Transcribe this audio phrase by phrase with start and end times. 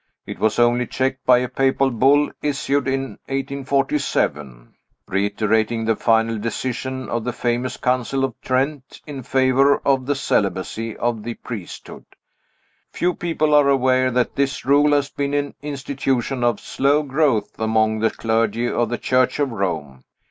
[0.25, 4.73] It was only checked by a papal bull issued in 1847,
[5.07, 10.97] reiterating the final decision of the famous Council of Trent in favor of the celibacy
[10.97, 12.05] of the priesthood.
[12.91, 17.99] Few people are aware that this rule has been an institution of slow growth among
[17.99, 20.03] the clergy of the Church of Rome.